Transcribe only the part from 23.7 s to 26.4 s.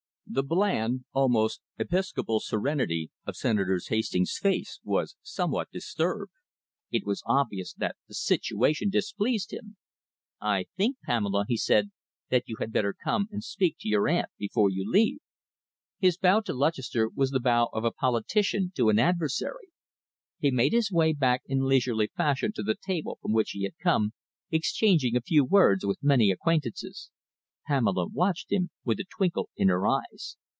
come, exchanging a few words with many